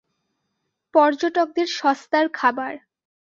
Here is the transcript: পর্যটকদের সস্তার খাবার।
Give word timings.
পর্যটকদের 0.93 1.67
সস্তার 1.71 2.25
খাবার। 2.33 2.73